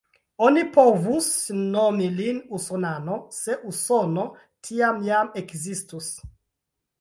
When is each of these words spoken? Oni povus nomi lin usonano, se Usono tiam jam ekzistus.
Oni 0.43 0.61
povus 0.75 1.27
nomi 1.75 2.07
lin 2.19 2.39
usonano, 2.59 3.19
se 3.41 3.59
Usono 3.73 4.25
tiam 4.69 5.05
jam 5.11 5.31
ekzistus. 5.43 6.11